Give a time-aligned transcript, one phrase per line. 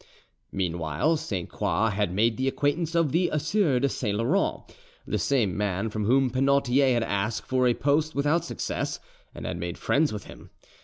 [0.51, 4.63] Meanwhile Sainte Croix had made the acquaintance of the Sieur de Saint Laurent,
[5.05, 8.99] the same man from whom Penautier had asked for a post without success,
[9.35, 10.49] and had made friends with him.